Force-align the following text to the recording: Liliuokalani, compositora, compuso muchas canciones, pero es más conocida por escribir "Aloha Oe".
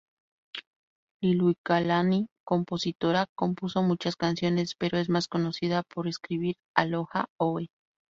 Liliuokalani, 1.21 2.25
compositora, 2.43 3.27
compuso 3.37 3.83
muchas 3.83 4.15
canciones, 4.15 4.73
pero 4.73 4.97
es 4.97 5.09
más 5.09 5.27
conocida 5.27 5.83
por 5.83 6.07
escribir 6.07 6.55
"Aloha 6.75 7.27
Oe". 7.39 7.67